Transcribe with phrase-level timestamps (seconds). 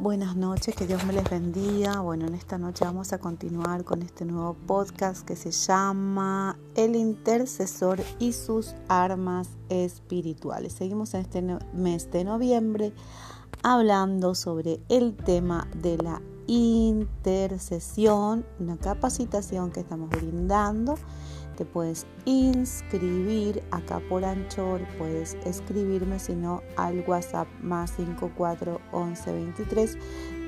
[0.00, 2.00] Buenas noches, que Dios me les bendiga.
[2.00, 6.96] Bueno, en esta noche vamos a continuar con este nuevo podcast que se llama El
[6.96, 10.72] intercesor y sus armas espirituales.
[10.72, 11.42] Seguimos en este
[11.74, 12.94] mes de noviembre
[13.62, 20.94] hablando sobre el tema de la intercesión, una capacitación que estamos brindando
[21.60, 29.98] te puedes inscribir acá por Anchor, puedes escribirme si no al WhatsApp más 541123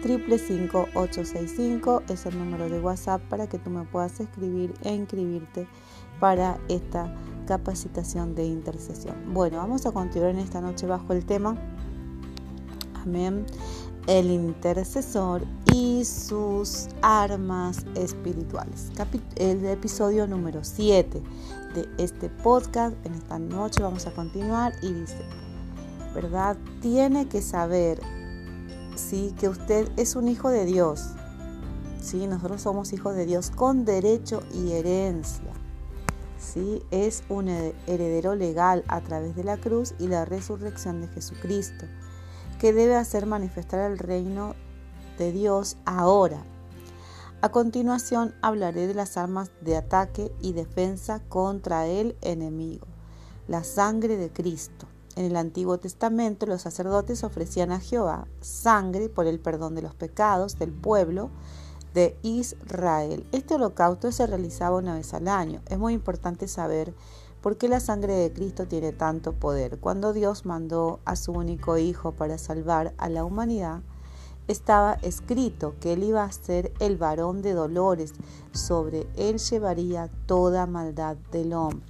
[0.00, 5.68] triple 865 es el número de WhatsApp para que tú me puedas escribir e inscribirte
[6.18, 7.14] para esta
[7.46, 9.34] capacitación de intercesión.
[9.34, 11.58] Bueno, vamos a continuar en esta noche bajo el tema
[13.02, 13.44] Amén
[14.06, 15.42] el intercesor
[15.72, 18.90] y sus armas espirituales.
[19.36, 21.22] El episodio número 7
[21.74, 22.94] de este podcast.
[23.04, 25.20] En esta noche vamos a continuar y dice,
[26.14, 26.56] ¿verdad?
[26.80, 28.00] Tiene que saber,
[28.96, 31.10] sí, que usted es un hijo de Dios.
[32.00, 35.52] Sí, nosotros somos hijos de Dios con derecho y herencia.
[36.38, 36.82] ¿sí?
[36.90, 41.86] Es un heredero legal a través de la cruz y la resurrección de Jesucristo
[42.62, 44.54] que debe hacer manifestar el reino
[45.18, 46.44] de Dios ahora.
[47.40, 52.86] A continuación hablaré de las armas de ataque y defensa contra el enemigo,
[53.48, 54.86] la sangre de Cristo.
[55.16, 59.96] En el Antiguo Testamento los sacerdotes ofrecían a Jehová sangre por el perdón de los
[59.96, 61.30] pecados del pueblo
[61.94, 63.26] de Israel.
[63.32, 65.62] Este holocausto se realizaba una vez al año.
[65.68, 66.94] Es muy importante saber
[67.42, 69.80] ¿Por qué la sangre de Cristo tiene tanto poder?
[69.80, 73.80] Cuando Dios mandó a su único Hijo para salvar a la humanidad,
[74.46, 78.14] estaba escrito que Él iba a ser el varón de dolores,
[78.52, 81.84] sobre Él llevaría toda maldad del hombre.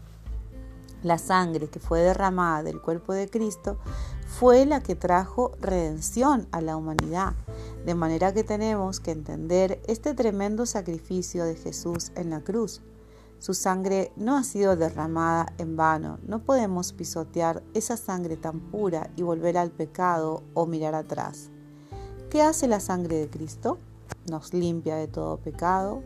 [1.02, 3.76] La sangre que fue derramada del cuerpo de Cristo
[4.26, 7.34] fue la que trajo redención a la humanidad,
[7.84, 12.80] de manera que tenemos que entender este tremendo sacrificio de Jesús en la cruz.
[13.42, 16.20] Su sangre no ha sido derramada en vano.
[16.24, 21.50] No podemos pisotear esa sangre tan pura y volver al pecado o mirar atrás.
[22.30, 23.80] ¿Qué hace la sangre de Cristo?
[24.30, 26.04] Nos limpia de todo pecado,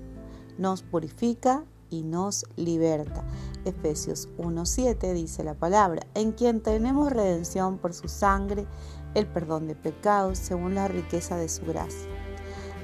[0.57, 3.23] nos purifica y nos liberta.
[3.67, 8.67] Efesios 1.7 dice la palabra, en quien tenemos redención por su sangre,
[9.13, 12.26] el perdón de pecados según la riqueza de su gracia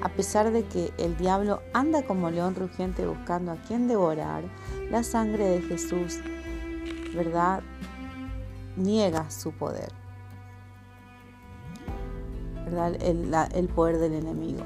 [0.03, 4.43] a pesar de que el diablo anda como león rugiente buscando a quien devorar,
[4.91, 6.19] la sangre de Jesús,
[7.15, 7.63] ¿verdad?
[8.77, 9.93] Niega su poder,
[12.65, 12.97] ¿verdad?
[13.01, 14.65] El, poder del enemigo.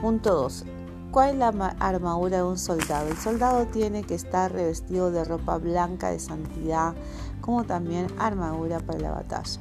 [0.00, 0.64] Punto 2.
[1.12, 3.08] ¿Cuál es la armadura de un soldado?
[3.08, 6.94] El soldado tiene que estar revestido de ropa blanca de santidad,
[7.40, 9.60] como también armadura para la batalla.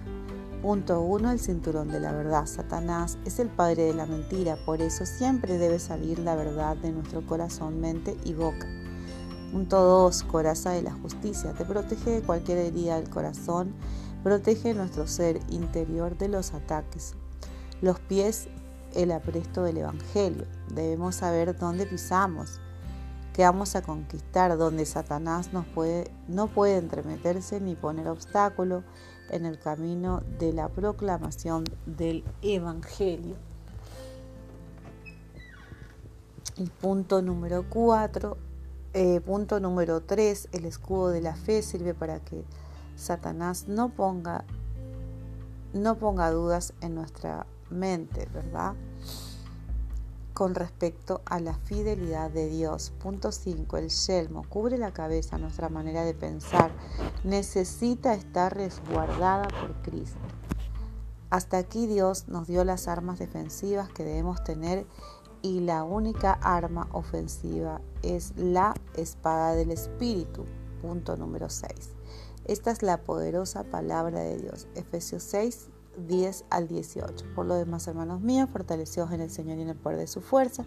[0.61, 1.31] Punto 1.
[1.31, 2.45] El cinturón de la verdad.
[2.45, 6.91] Satanás es el padre de la mentira, por eso siempre debe salir la verdad de
[6.91, 8.67] nuestro corazón, mente y boca.
[9.53, 10.23] Punto 2.
[10.23, 11.53] Coraza de la justicia.
[11.53, 13.73] Te protege de cualquier herida del corazón,
[14.21, 17.13] protege nuestro ser interior de los ataques.
[17.81, 18.49] Los pies,
[18.95, 20.45] el apresto del Evangelio.
[20.75, 22.59] Debemos saber dónde pisamos,
[23.33, 28.83] qué vamos a conquistar, donde Satanás nos puede, no puede entremeterse ni poner obstáculo
[29.29, 33.35] en el camino de la proclamación del Evangelio.
[36.57, 38.37] Y punto número 4,
[38.93, 42.43] eh, punto número 3, el escudo de la fe sirve para que
[42.95, 44.43] Satanás no ponga,
[45.73, 48.73] no ponga dudas en nuestra mente, ¿verdad?
[50.39, 52.93] Con respecto a la fidelidad de Dios.
[53.03, 53.75] Punto 5.
[53.75, 56.71] El yelmo cubre la cabeza, nuestra manera de pensar.
[57.25, 60.17] Necesita estar resguardada por Cristo.
[61.29, 64.87] Hasta aquí Dios nos dio las armas defensivas que debemos tener
[65.41, 70.45] y la única arma ofensiva es la espada del Espíritu.
[70.81, 71.69] Punto número 6.
[72.45, 74.69] Esta es la poderosa palabra de Dios.
[74.75, 75.67] Efesios 6,
[76.07, 77.25] 10 al 18.
[77.35, 80.21] Por lo demás, hermanos míos, fortalecidos en el Señor y en el poder de su
[80.21, 80.65] fuerza,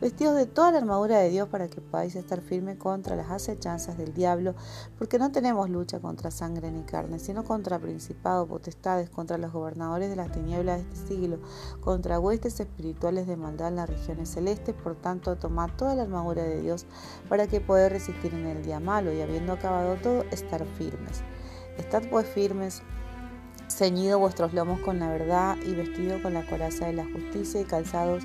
[0.00, 3.96] vestidos de toda la armadura de Dios para que podáis estar firmes contra las acechanzas
[3.96, 4.54] del diablo,
[4.98, 10.10] porque no tenemos lucha contra sangre ni carne, sino contra principados, potestades, contra los gobernadores
[10.10, 11.38] de las tinieblas de este siglo,
[11.80, 14.74] contra huestes espirituales de maldad en las regiones celestes.
[14.74, 16.86] Por tanto, tomad toda la armadura de Dios
[17.28, 21.22] para que podáis resistir en el día malo y habiendo acabado todo, estar firmes.
[21.78, 22.82] Estad pues firmes
[23.74, 27.64] ceñido vuestros lomos con la verdad y vestido con la coraza de la justicia y
[27.64, 28.24] calzados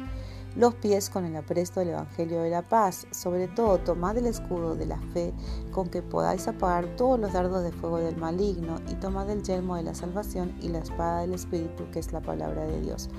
[0.55, 3.07] los pies con el apresto del Evangelio de la paz.
[3.11, 5.33] Sobre todo, tomad el escudo de la fe
[5.71, 9.75] con que podáis apagar todos los dardos de fuego del maligno y tomad el yelmo
[9.75, 13.09] de la salvación y la espada del Espíritu, que es la palabra de Dios,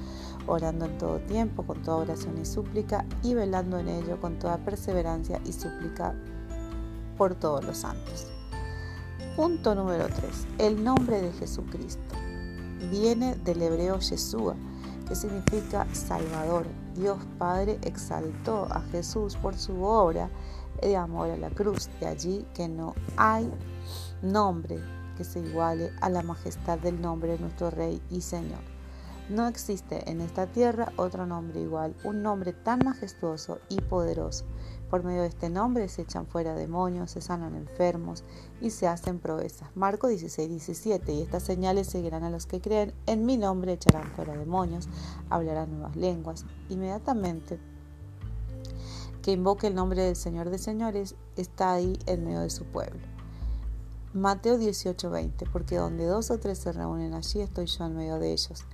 [0.46, 4.58] orando en todo tiempo, con toda oración y súplica, y velando en ello con toda
[4.58, 6.14] perseverancia y súplica
[7.16, 8.39] por todos los santos.
[9.40, 10.48] Punto número 3.
[10.58, 12.14] El nombre de Jesucristo.
[12.90, 14.54] Viene del hebreo Yeshua,
[15.08, 16.66] que significa Salvador.
[16.94, 20.28] Dios Padre exaltó a Jesús por su obra
[20.82, 21.88] de amor a la cruz.
[22.00, 23.50] De allí que no hay
[24.20, 24.78] nombre
[25.16, 28.60] que se iguale a la majestad del nombre de nuestro Rey y Señor.
[29.30, 34.44] No existe en esta tierra otro nombre igual, un nombre tan majestuoso y poderoso.
[34.90, 38.24] Por medio de este nombre se echan fuera demonios, se sanan enfermos
[38.60, 39.68] y se hacen proezas.
[39.76, 41.12] Marco 16, 17.
[41.12, 42.92] Y estas señales seguirán a los que creen.
[43.06, 44.88] En mi nombre echarán fuera demonios,
[45.30, 46.44] hablarán nuevas lenguas.
[46.68, 47.60] Inmediatamente
[49.22, 53.00] que invoque el nombre del Señor de señores está ahí en medio de su pueblo.
[54.12, 55.46] Mateo 18, 20.
[55.52, 58.64] Porque donde dos o tres se reúnen allí estoy yo en medio de ellos.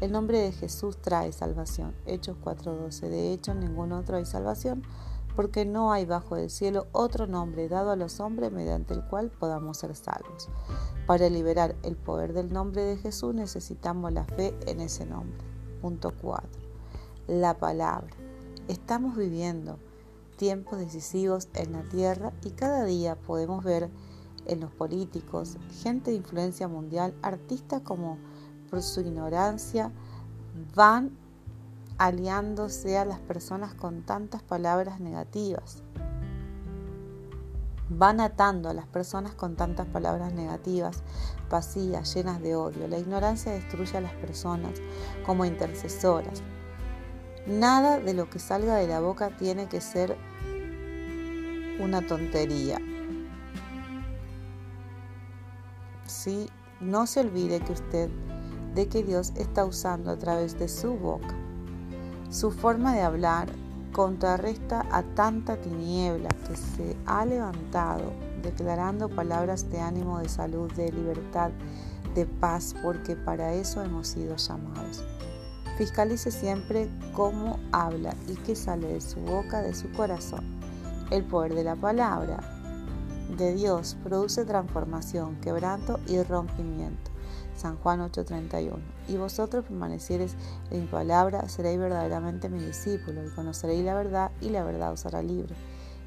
[0.00, 1.94] El nombre de Jesús trae salvación.
[2.06, 3.08] Hechos 4:12.
[3.08, 4.82] De hecho, en ningún otro hay salvación,
[5.34, 9.30] porque no hay bajo el cielo otro nombre dado a los hombres mediante el cual
[9.30, 10.48] podamos ser salvos.
[11.06, 15.38] Para liberar el poder del nombre de Jesús necesitamos la fe en ese nombre.
[15.80, 16.48] Punto 4.
[17.28, 18.14] La palabra.
[18.68, 19.78] Estamos viviendo
[20.36, 23.90] tiempos decisivos en la tierra y cada día podemos ver
[24.46, 28.18] en los políticos, gente de influencia mundial, artistas como
[28.70, 29.92] por su ignorancia,
[30.74, 31.16] van
[31.98, 35.82] aliándose a las personas con tantas palabras negativas.
[37.88, 41.02] Van atando a las personas con tantas palabras negativas,
[41.50, 42.88] vacías, llenas de odio.
[42.88, 44.80] La ignorancia destruye a las personas
[45.26, 46.42] como intercesoras.
[47.46, 50.16] Nada de lo que salga de la boca tiene que ser
[51.80, 52.78] una tontería.
[56.06, 56.48] Sí,
[56.80, 58.10] no se olvide que usted
[58.74, 61.41] de que Dios está usando a través de su boca.
[62.32, 63.50] Su forma de hablar
[63.92, 68.10] contrarresta a tanta tiniebla que se ha levantado
[68.42, 71.50] declarando palabras de ánimo, de salud, de libertad,
[72.14, 75.04] de paz, porque para eso hemos sido llamados.
[75.76, 80.58] Fiscalice siempre cómo habla y qué sale de su boca, de su corazón.
[81.10, 82.40] El poder de la palabra
[83.36, 87.11] de Dios produce transformación, quebranto y rompimiento.
[87.62, 88.80] San Juan 8:31.
[89.06, 90.34] Y vosotros permaneciereis
[90.72, 95.06] en mi palabra, seréis verdaderamente mi discípulo, y conoceréis la verdad, y la verdad os
[95.06, 95.54] hará libre.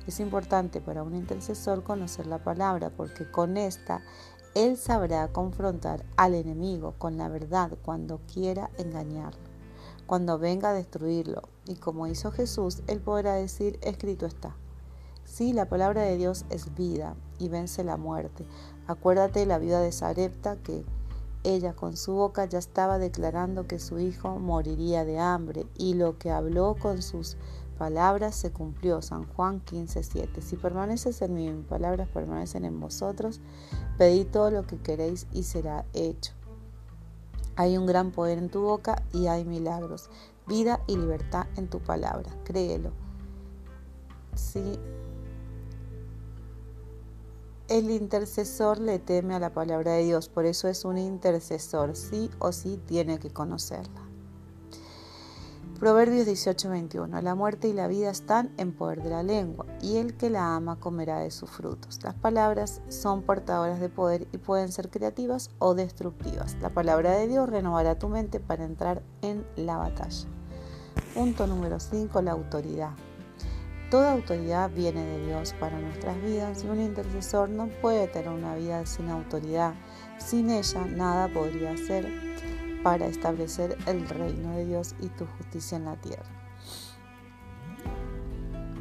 [0.05, 4.01] Es importante para un intercesor conocer la palabra, porque con esta
[4.53, 9.39] él sabrá confrontar al enemigo con la verdad cuando quiera engañarlo,
[10.05, 11.43] cuando venga a destruirlo.
[11.67, 14.57] Y como hizo Jesús, él podrá decir, escrito está.
[15.23, 18.45] Sí, la palabra de Dios es vida y vence la muerte.
[18.87, 20.85] Acuérdate de la vida de Sarepta que
[21.45, 26.17] ella con su boca ya estaba declarando que su hijo moriría de hambre y lo
[26.17, 27.37] que habló con sus
[27.77, 29.01] palabras se cumplió.
[29.01, 30.41] San Juan 15:7.
[30.41, 33.41] Si permaneces en mí, mis palabras permanecen en vosotros,
[33.97, 36.33] pedid todo lo que queréis y será hecho.
[37.55, 40.09] Hay un gran poder en tu boca y hay milagros,
[40.47, 42.31] vida y libertad en tu palabra.
[42.43, 42.91] Créelo.
[44.35, 44.77] Sí,
[47.67, 52.29] el intercesor le teme a la palabra de Dios, por eso es un intercesor, sí
[52.39, 54.01] o sí tiene que conocerla.
[55.79, 57.21] Proverbios 18:21.
[57.21, 60.55] La muerte y la vida están en poder de la lengua, y el que la
[60.55, 62.01] ama comerá de sus frutos.
[62.01, 66.55] Las palabras son portadoras de poder y pueden ser creativas o destructivas.
[66.61, 70.27] La palabra de Dios renovará tu mente para entrar en la batalla.
[71.13, 72.21] Punto número 5.
[72.21, 72.91] La autoridad.
[73.95, 78.53] Toda autoridad viene de Dios para nuestras vidas y un intercesor no puede tener una
[78.53, 79.73] vida sin autoridad.
[80.17, 82.11] Sin ella nada podría hacer
[82.83, 86.25] para establecer el reino de Dios y tu justicia en la tierra.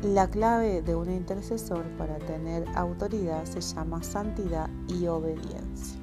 [0.02, 5.96] La clave de un intercesor para tener autoridad se llama santidad y obediencia.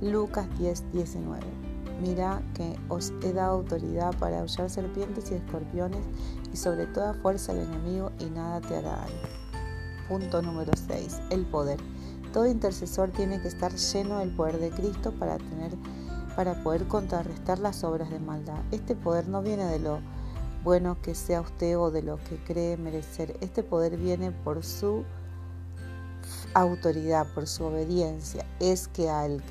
[0.00, 1.57] Lucas 10, 19.
[2.00, 6.04] Mira que os he dado autoridad para aullar serpientes y escorpiones
[6.52, 9.38] y sobre toda fuerza al enemigo y nada te hará daño.
[10.08, 11.20] Punto número 6.
[11.30, 11.78] El poder.
[12.32, 15.72] Todo intercesor tiene que estar lleno del poder de Cristo para tener
[16.36, 18.60] para poder contrarrestar las obras de maldad.
[18.70, 19.98] Este poder no viene de lo
[20.62, 23.36] bueno que sea usted o de lo que cree merecer.
[23.40, 25.04] Este poder viene por su
[26.54, 28.46] autoridad, por su obediencia.
[28.60, 29.42] Es que al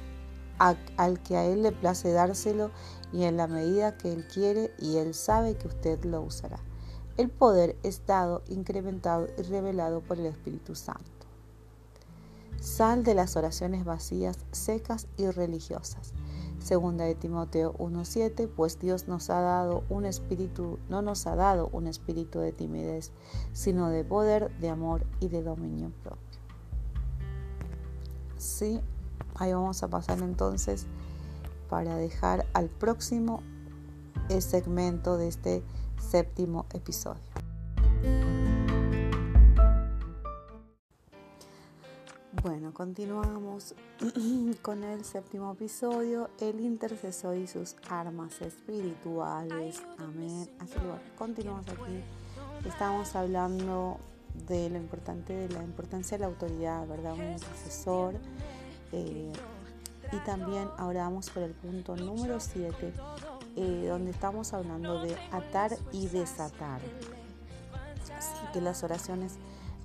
[0.60, 2.72] al que a Él le place dárselo
[3.14, 6.60] y en la medida que Él quiere y Él sabe que usted lo usará.
[7.18, 11.04] El poder es dado, incrementado y revelado por el Espíritu Santo.
[12.60, 16.14] Sal de las oraciones vacías, secas y religiosas.
[16.60, 21.70] Segunda de Timoteo 1:7, pues Dios nos ha dado un espíritu, no nos ha dado
[21.72, 23.12] un espíritu de timidez,
[23.54, 26.40] sino de poder, de amor y de dominio propio.
[28.38, 28.82] Sí,
[29.36, 30.86] ahí vamos a pasar entonces
[31.70, 33.42] para dejar al próximo
[34.40, 35.64] segmento de este
[36.00, 37.22] séptimo episodio.
[42.44, 43.74] Bueno, continuamos
[44.62, 49.82] con el séptimo episodio, el intercesor y sus armas espirituales.
[49.98, 50.50] Amén.
[50.60, 50.76] Así
[51.18, 52.04] continuamos aquí.
[52.66, 53.98] Estamos hablando
[54.48, 57.14] de lo importante, de la importancia de la autoridad, ¿verdad?
[57.14, 58.16] Un intercesor.
[58.92, 59.32] Eh,
[60.12, 62.94] y también ahora vamos por el punto número 7,
[63.56, 66.82] eh, donde estamos hablando de atar y desatar.
[68.16, 69.34] Así que las oraciones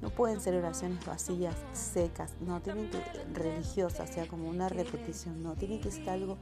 [0.00, 3.00] no pueden ser oraciones vacías, secas, no tienen que
[3.32, 6.38] religiosas, sea como una repetición, no, tiene que ser algo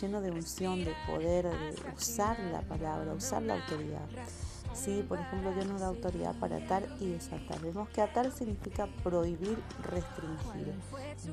[0.00, 4.06] lleno de unción, de poder, de usar la palabra, usar la autoridad.
[4.72, 7.60] Sí, por ejemplo, Dios nos da autoridad para atar y desatar.
[7.60, 10.74] Vemos que atar significa prohibir, restringir.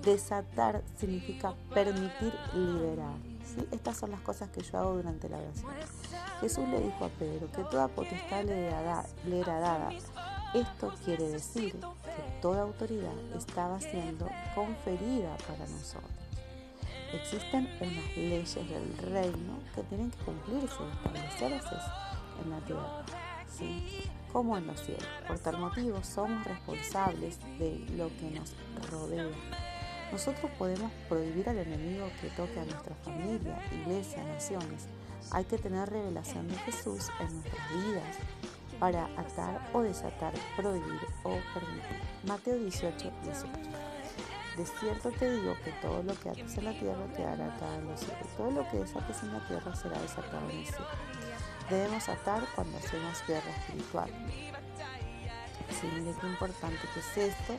[0.03, 3.15] Desatar significa permitir, liberar.
[3.45, 3.67] ¿sí?
[3.71, 5.71] Estas son las cosas que yo hago durante la oración.
[6.41, 9.91] Jesús le dijo a Pedro que toda potestad le era dada.
[10.53, 16.11] Esto quiere decir que toda autoridad estaba siendo conferida para nosotros.
[17.13, 21.75] Existen unas leyes del reino que tienen que cumplirse, establecerse
[22.43, 23.26] en la tierra
[24.31, 25.07] como en los cielos.
[25.27, 28.55] Por tal motivo somos responsables de lo que nos
[28.89, 29.31] rodea.
[30.11, 34.87] Nosotros podemos prohibir al enemigo que toque a nuestra familia, iglesia, naciones.
[35.31, 38.17] Hay que tener revelación de Jesús en nuestras vidas
[38.79, 41.99] para atar o desatar, prohibir o permitir.
[42.25, 43.47] Mateo 18, 18.
[44.55, 47.87] De cierto te digo que todo lo que ates en la tierra quedará atado en
[47.89, 50.87] los cielos, todo lo que desates en la tierra será desatado en el cielo
[51.69, 54.09] debemos atar cuando hacemos guerra espiritual.
[55.79, 57.57] Sí, mire qué importante que es esto,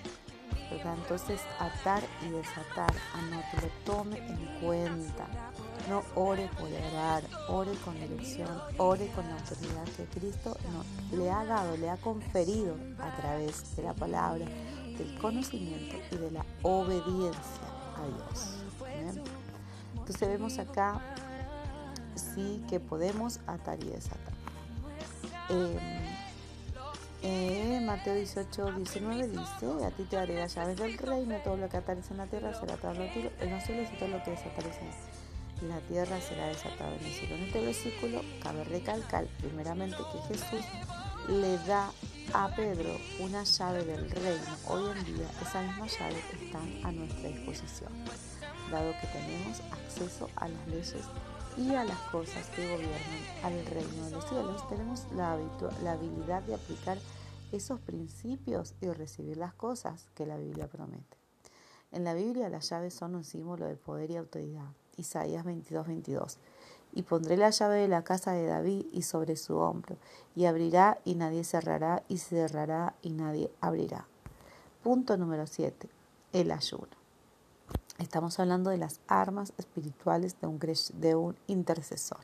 [0.70, 0.94] ¿verdad?
[0.94, 5.26] Entonces, atar y desatar, que lo tome en cuenta.
[5.88, 10.56] No ore por orar, ore con elección, ore con la autoridad que Cristo
[11.12, 16.30] le ha dado, le ha conferido a través de la palabra, del conocimiento y de
[16.30, 18.58] la obediencia a Dios.
[19.94, 21.00] Entonces vemos acá
[22.18, 24.34] sí que podemos atar y desatar.
[25.48, 25.78] Em,
[27.22, 31.68] eh, Mateo 18, 19 dice, a ti te daré las llaves del reino, todo lo
[31.68, 34.76] que atares en la tierra será atado en los cielos y todo lo que desatares
[35.60, 37.34] en la tierra será desatado en el cielo.
[37.34, 40.64] En este versículo cabe recalcar primeramente que Jesús
[41.28, 41.90] le da
[42.32, 44.56] a Pedro una llave del reino.
[44.66, 46.58] Hoy en día esa misma llave está
[46.88, 47.92] a nuestra disposición,
[48.70, 51.04] dado que tenemos acceso a las leyes
[51.58, 55.36] y a las cosas que gobiernan al reino de los cielos, tenemos la,
[55.82, 56.98] la habilidad de aplicar
[57.50, 61.16] esos principios y recibir las cosas que la Biblia promete.
[61.90, 64.68] En la Biblia las llaves son un símbolo de poder y autoridad.
[64.96, 66.38] Isaías 22, 22.
[66.92, 69.96] Y pondré la llave de la casa de David y sobre su hombro,
[70.36, 74.06] y abrirá y nadie cerrará, y cerrará y nadie abrirá.
[74.82, 75.88] Punto número 7.
[76.32, 76.97] El ayuno.
[77.98, 82.20] Estamos hablando de las armas espirituales de un, de un intercesor.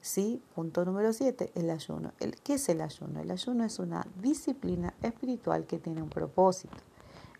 [0.00, 0.40] ¿Sí?
[0.54, 2.12] Punto número 7, el ayuno.
[2.20, 3.18] El, ¿Qué es el ayuno?
[3.18, 6.76] El ayuno es una disciplina espiritual que tiene un propósito.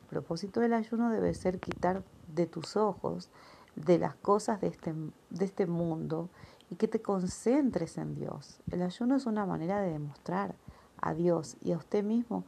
[0.02, 2.02] El propósito del ayuno debe ser quitar
[2.34, 3.30] de tus ojos
[3.76, 4.92] de las cosas de este,
[5.30, 6.30] de este mundo
[6.68, 8.58] y que te concentres en Dios.
[8.72, 10.56] El ayuno es una manera de demostrar
[11.00, 12.44] a Dios y a usted mismo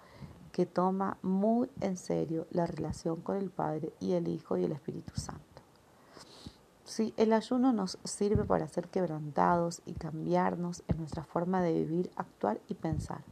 [0.54, 4.70] que toma muy en serio la relación con el Padre y el Hijo y el
[4.70, 5.42] Espíritu Santo.
[6.84, 12.08] Sí, el ayuno nos sirve para ser quebrantados y cambiarnos en nuestra forma de vivir,
[12.14, 13.22] actuar y pensar.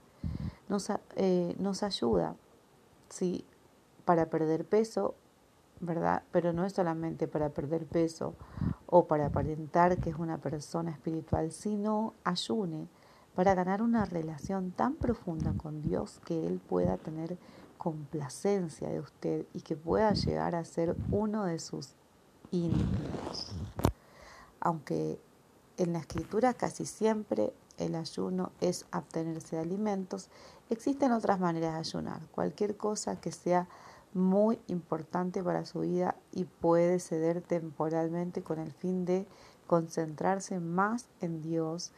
[0.69, 2.35] Nos, eh, nos ayuda,
[3.09, 3.45] sí,
[4.05, 5.15] para perder peso,
[5.79, 6.25] ¿verdad?
[6.33, 8.35] Pero no es solamente para perder peso
[8.87, 12.89] o para aparentar que es una persona espiritual, sino ayune
[13.35, 17.39] para ganar una relación tan profunda con Dios que Él pueda tener
[17.79, 21.95] complacencia de usted y que pueda llegar a ser uno de sus
[22.51, 23.53] íntimos.
[24.61, 25.19] Aunque
[25.79, 30.29] en la escritura casi siempre el ayuno es abstenerse de alimentos,
[30.71, 32.21] existen otras maneras de ayunar.
[32.31, 33.67] Cualquier cosa que sea
[34.15, 39.27] muy importante para su vida y puede ceder temporalmente con el fin de
[39.67, 41.93] concentrarse más en Dios,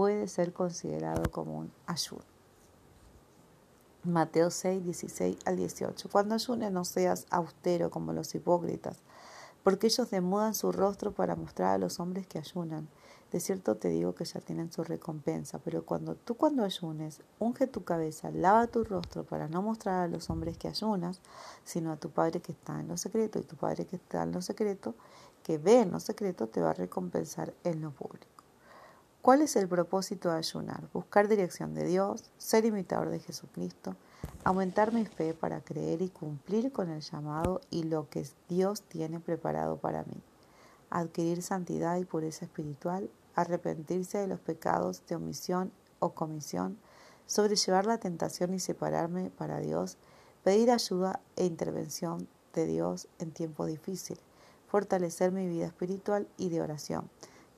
[0.00, 2.24] puede ser considerado como un ayuno.
[4.02, 6.08] Mateo 6, 16 al 18.
[6.08, 8.96] Cuando ayunes no seas austero como los hipócritas,
[9.62, 12.88] porque ellos demudan su rostro para mostrar a los hombres que ayunan.
[13.30, 17.66] De cierto te digo que ya tienen su recompensa, pero cuando tú cuando ayunes, unge
[17.66, 21.20] tu cabeza, lava tu rostro para no mostrar a los hombres que ayunas,
[21.62, 24.32] sino a tu Padre que está en lo secreto, y tu Padre que está en
[24.32, 24.94] lo secreto,
[25.42, 28.39] que ve en lo secreto, te va a recompensar en lo público.
[29.22, 30.88] ¿Cuál es el propósito de ayunar?
[30.92, 33.94] Buscar dirección de Dios, ser imitador de Jesucristo,
[34.44, 39.20] aumentar mi fe para creer y cumplir con el llamado y lo que Dios tiene
[39.20, 40.22] preparado para mí,
[40.88, 46.78] adquirir santidad y pureza espiritual arrepentirse de los pecados de omisión o comisión,
[47.26, 49.96] sobrellevar la tentación y separarme para Dios,
[50.42, 54.22] pedir ayuda e intervención de Dios en tiempos difíciles,
[54.66, 57.08] fortalecer mi vida espiritual y de oración,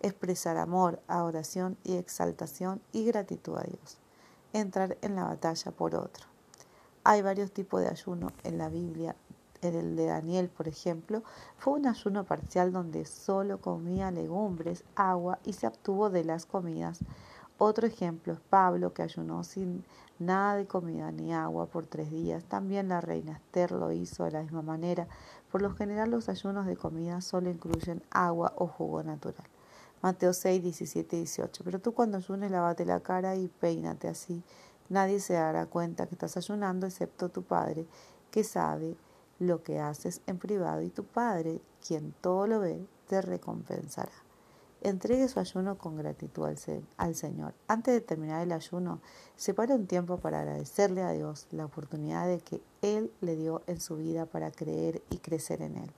[0.03, 3.99] expresar amor, adoración y exaltación y gratitud a Dios,
[4.53, 6.27] entrar en la batalla por otro.
[7.05, 9.17] Hay varios tipos de ayuno en la Biblia
[9.63, 11.23] en el de Daniel, por ejemplo,
[11.57, 16.99] fue un ayuno parcial donde solo comía legumbres, agua y se abstuvo de las comidas.
[17.59, 19.85] Otro ejemplo es Pablo, que ayunó sin
[20.19, 22.45] nada de comida ni agua por tres días.
[22.45, 25.07] También la reina Esther lo hizo de la misma manera.
[25.53, 29.52] Por lo general los ayunos de comida solo incluyen agua o jugo natural.
[30.03, 31.63] Mateo 6, 17 y 18.
[31.63, 34.43] Pero tú cuando ayunes lavate la cara y peínate así.
[34.89, 37.87] Nadie se dará cuenta que estás ayunando excepto tu Padre,
[38.33, 38.97] que sabe
[39.39, 44.13] lo que haces en privado y tu Padre, quien todo lo ve, te recompensará.
[44.81, 46.49] Entregue su ayuno con gratitud
[46.97, 47.55] al, Señor.
[47.69, 49.01] Antes de terminar el ayuno,
[49.37, 53.81] separe un tiempo para agradecerle a Dios la oportunidad de que Él le dio en
[53.81, 55.93] su vida para creer y crecer en Él.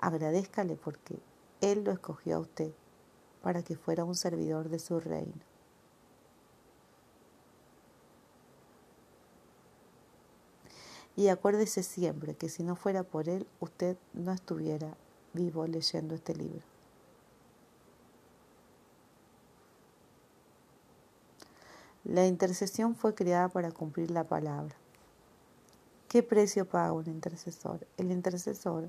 [0.00, 1.20] Agradezcale porque
[1.60, 2.72] Él lo escogió a usted
[3.42, 5.32] para que fuera un servidor de su reino.
[11.16, 14.96] Y acuérdese siempre que si no fuera por Él, usted no estuviera
[15.32, 16.62] vivo leyendo este libro.
[22.04, 24.76] La intercesión fue creada para cumplir la palabra.
[26.08, 27.86] ¿Qué precio paga un intercesor?
[27.96, 28.88] El intercesor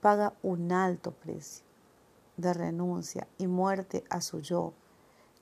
[0.00, 1.71] paga un alto precio
[2.36, 4.72] de renuncia y muerte a su yo,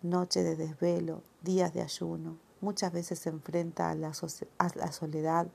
[0.03, 2.38] noche de desvelo, días de ayuno.
[2.61, 4.12] Muchas veces se enfrenta a la,
[4.59, 5.48] a la soledad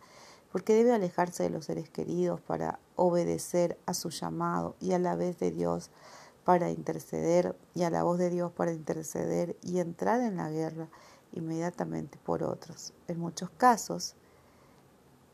[0.52, 5.16] porque debe alejarse de los seres queridos para obedecer a su llamado y a la
[5.16, 5.92] vez de Dios
[6.46, 10.88] para interceder y a la voz de Dios para interceder y entrar en la guerra
[11.34, 12.94] inmediatamente por otros.
[13.08, 14.16] En muchos casos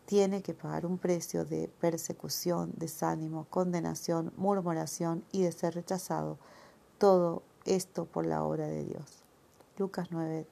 [0.06, 6.38] tiene que pagar un precio de persecución, desánimo, condenación, murmuración y de ser rechazado.
[6.98, 9.24] Todo esto por la obra de Dios.
[9.78, 10.46] Lucas 9,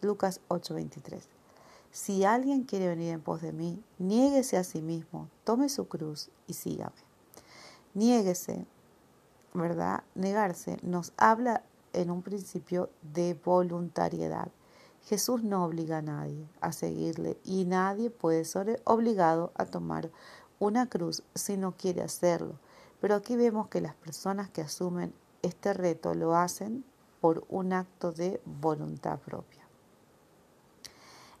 [0.00, 1.28] Lucas 8:23.
[1.90, 6.30] Si alguien quiere venir en pos de mí, niéguese a sí mismo, tome su cruz
[6.46, 6.92] y sígame.
[7.94, 8.66] Niéguese,
[9.54, 10.04] ¿verdad?
[10.14, 14.48] Negarse nos habla en un principio de voluntariedad.
[15.06, 20.10] Jesús no obliga a nadie a seguirle y nadie puede ser obligado a tomar
[20.58, 22.58] una cruz si no quiere hacerlo.
[23.00, 26.84] Pero aquí vemos que las personas que asumen este reto lo hacen
[27.20, 29.62] por un acto de voluntad propia.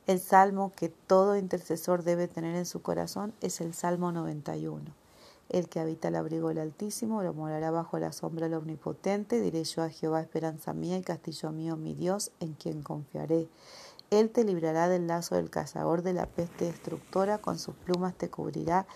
[0.06, 5.05] El salmo que todo intercesor debe tener en su corazón es el Salmo 91.
[5.48, 9.40] El que habita el abrigo del Altísimo lo morará bajo la sombra del Omnipotente.
[9.40, 13.48] Diré yo a Jehová, esperanza mía y castillo mío, mi Dios, en quien confiaré.
[14.10, 18.30] Él te librará del lazo del cazador, de la peste destructora, con sus plumas te
[18.30, 18.86] cubrirá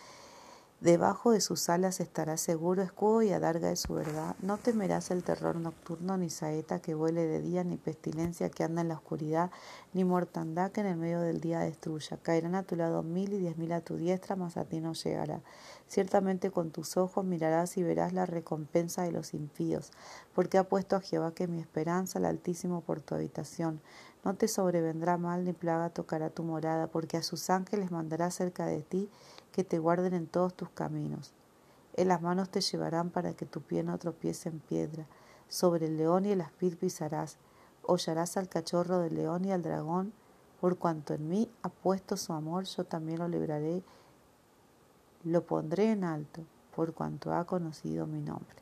[0.80, 4.34] Debajo de sus alas estarás seguro, escudo y adarga de su verdad.
[4.40, 8.80] No temerás el terror nocturno, ni saeta que vuele de día, ni pestilencia que anda
[8.80, 9.50] en la oscuridad,
[9.92, 12.16] ni mortandad que en el medio del día destruya.
[12.22, 14.94] Caerán a tu lado mil y diez mil a tu diestra, mas a ti no
[14.94, 15.42] llegará.
[15.86, 19.90] Ciertamente con tus ojos mirarás y verás la recompensa de los impíos,
[20.34, 23.82] porque ha puesto a Jehová que mi esperanza, el Altísimo, por tu habitación.
[24.24, 28.66] No te sobrevendrá mal ni plaga tocará tu morada, porque a sus ángeles mandará cerca
[28.66, 29.08] de ti
[29.52, 31.32] que te guarden en todos tus caminos.
[31.94, 35.06] En las manos te llevarán para que tu pie no tropiece en piedra.
[35.48, 37.38] Sobre el león y el aspid pisarás.
[37.82, 40.12] Hollarás al cachorro del león y al dragón.
[40.60, 43.82] Por cuanto en mí ha puesto su amor, yo también lo libraré.
[45.24, 46.42] Lo pondré en alto,
[46.76, 48.56] por cuanto ha conocido mi nombre.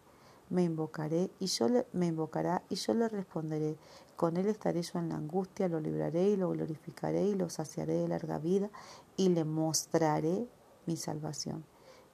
[0.51, 3.77] Me invocaré y yo le, me invocará y yo le responderé.
[4.17, 7.95] Con él estaré yo en la angustia, lo libraré y lo glorificaré y lo saciaré
[7.95, 8.71] de larga vida
[9.17, 10.47] y le mostraré
[10.87, 11.65] mi salvación.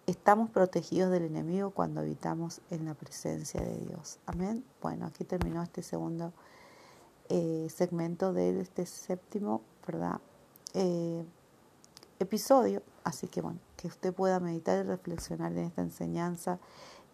[0.06, 4.18] Estamos protegidos del enemigo cuando habitamos en la presencia de Dios.
[4.26, 4.62] Amén.
[4.82, 6.34] Bueno, aquí terminó este segundo
[7.30, 10.20] eh, segmento de este séptimo, ¿verdad?
[10.74, 11.24] Eh,
[12.18, 12.82] episodio.
[13.02, 16.58] Así que bueno, que usted pueda meditar y reflexionar en esta enseñanza,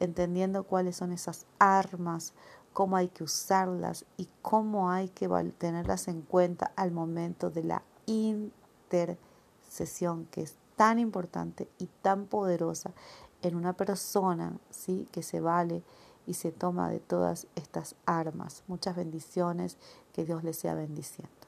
[0.00, 2.34] entendiendo cuáles son esas armas,
[2.72, 7.82] cómo hay que usarlas y cómo hay que tenerlas en cuenta al momento de la
[8.06, 12.92] intercesión, que es tan importante y tan poderosa
[13.42, 15.06] en una persona, ¿sí?
[15.12, 15.82] que se vale
[16.26, 18.62] y se toma de todas estas armas.
[18.66, 19.78] Muchas bendiciones,
[20.12, 21.39] que Dios les sea bendiciendo.